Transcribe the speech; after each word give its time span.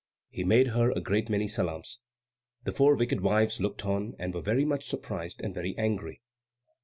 He 0.31 0.43
made 0.43 0.69
her 0.69 0.89
a 0.89 0.99
great 0.99 1.29
many 1.29 1.47
salaams. 1.47 1.99
The 2.63 2.71
four 2.71 2.95
wicked 2.95 3.21
wives 3.21 3.59
looked 3.61 3.85
on 3.85 4.15
and 4.17 4.33
were 4.33 4.41
very 4.41 4.65
much 4.65 4.85
surprised 4.87 5.41
and 5.43 5.53
very 5.53 5.77
angry. 5.77 6.23